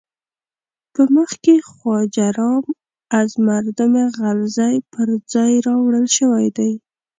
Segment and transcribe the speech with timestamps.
[0.93, 2.65] په مخ کې خواجه رام
[3.21, 6.71] از مردم غلزی پر ځای راوړل شوی دی.